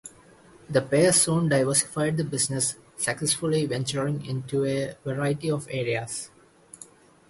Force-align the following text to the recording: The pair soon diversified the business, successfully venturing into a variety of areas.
The 0.67 0.81
pair 0.81 1.13
soon 1.13 1.47
diversified 1.47 2.17
the 2.17 2.23
business, 2.23 2.75
successfully 2.97 3.67
venturing 3.67 4.25
into 4.25 4.65
a 4.65 4.95
variety 5.05 5.51
of 5.51 5.67
areas. 5.69 6.31